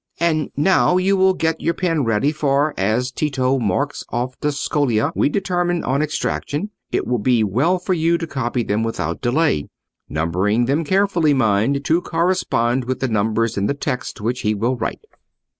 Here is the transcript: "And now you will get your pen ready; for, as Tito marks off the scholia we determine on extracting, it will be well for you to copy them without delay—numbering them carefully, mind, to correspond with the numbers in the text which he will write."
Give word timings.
"And 0.19 0.49
now 0.57 0.97
you 0.97 1.15
will 1.15 1.35
get 1.35 1.61
your 1.61 1.75
pen 1.75 2.03
ready; 2.05 2.31
for, 2.31 2.73
as 2.75 3.11
Tito 3.11 3.59
marks 3.59 4.03
off 4.09 4.35
the 4.39 4.47
scholia 4.51 5.11
we 5.13 5.29
determine 5.29 5.83
on 5.83 6.01
extracting, 6.01 6.71
it 6.91 7.05
will 7.05 7.19
be 7.19 7.43
well 7.43 7.77
for 7.77 7.93
you 7.93 8.17
to 8.17 8.25
copy 8.25 8.63
them 8.63 8.81
without 8.81 9.21
delay—numbering 9.21 10.65
them 10.65 10.83
carefully, 10.83 11.35
mind, 11.35 11.85
to 11.85 12.01
correspond 12.01 12.85
with 12.85 12.99
the 12.99 13.07
numbers 13.09 13.59
in 13.59 13.67
the 13.67 13.75
text 13.75 14.19
which 14.19 14.39
he 14.41 14.55
will 14.55 14.75
write." 14.75 15.05